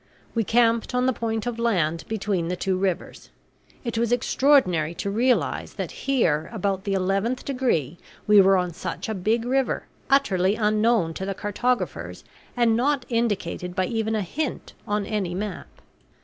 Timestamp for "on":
0.95-1.05, 8.57-8.73, 14.87-15.05